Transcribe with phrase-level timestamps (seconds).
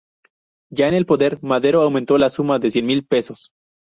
[0.71, 3.51] Ya en el poder, Madero aumentó la suma en cien mil pesos.